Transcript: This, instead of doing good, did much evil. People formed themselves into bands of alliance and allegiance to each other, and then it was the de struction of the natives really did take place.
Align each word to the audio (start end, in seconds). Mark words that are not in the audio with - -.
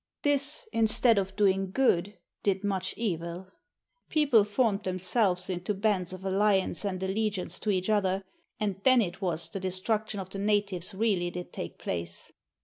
This, 0.23 0.65
instead 0.71 1.19
of 1.19 1.35
doing 1.35 1.69
good, 1.69 2.17
did 2.41 2.63
much 2.63 2.95
evil. 2.97 3.45
People 4.09 4.43
formed 4.43 4.81
themselves 4.83 5.47
into 5.47 5.75
bands 5.75 6.11
of 6.11 6.25
alliance 6.25 6.83
and 6.83 7.03
allegiance 7.03 7.59
to 7.59 7.69
each 7.69 7.87
other, 7.87 8.23
and 8.59 8.77
then 8.83 9.03
it 9.03 9.21
was 9.21 9.47
the 9.47 9.59
de 9.59 9.69
struction 9.69 10.19
of 10.19 10.31
the 10.31 10.39
natives 10.39 10.95
really 10.95 11.29
did 11.29 11.53
take 11.53 11.77
place. 11.77 12.31